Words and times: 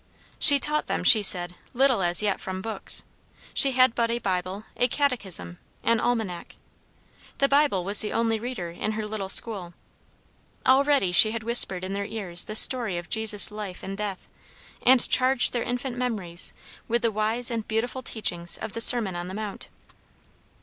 She 0.39 0.57
taught 0.57 0.87
them, 0.87 1.03
she 1.03 1.21
said, 1.21 1.53
little 1.75 2.01
as 2.01 2.23
yet 2.23 2.39
from 2.39 2.59
books. 2.63 3.03
She 3.53 3.73
had 3.73 3.93
but 3.93 4.09
a 4.09 4.17
Bible, 4.17 4.63
a 4.75 4.87
catechism, 4.87 5.59
an 5.83 5.99
almanac. 5.99 6.55
The 7.37 7.47
Bible 7.47 7.83
was 7.85 7.99
the 7.99 8.11
only 8.11 8.39
Reader 8.39 8.71
in 8.71 8.93
her 8.93 9.05
little 9.05 9.29
school. 9.29 9.75
Already 10.65 11.11
she 11.11 11.29
had 11.33 11.43
whispered 11.43 11.83
in 11.83 11.93
their 11.93 12.07
ears 12.07 12.45
the 12.45 12.55
story 12.55 12.97
of 12.97 13.11
Jesus' 13.11 13.51
life 13.51 13.83
and 13.83 13.95
death, 13.95 14.27
and 14.81 15.07
charged 15.07 15.53
their 15.53 15.61
infant 15.61 15.95
memories 15.95 16.51
with 16.87 17.03
the 17.03 17.11
wise 17.11 17.51
and 17.51 17.67
beautiful 17.67 18.01
teachings 18.01 18.57
of 18.57 18.73
the 18.73 18.81
Sermon 18.81 19.15
on 19.15 19.27
the 19.27 19.35
Mount. 19.35 19.67